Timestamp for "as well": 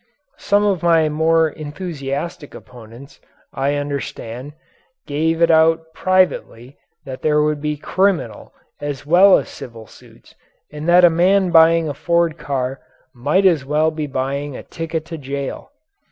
8.79-9.37, 13.45-13.91